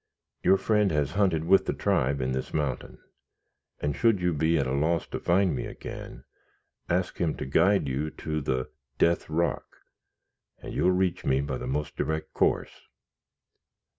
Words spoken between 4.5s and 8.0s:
at a loss to find me again, ask him to guide